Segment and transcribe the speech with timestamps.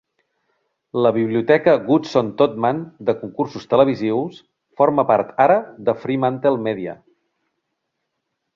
[1.05, 4.41] La biblioteca Goodson-Todman de concursos televisius
[4.81, 6.97] forma part ara de FremantleMedia.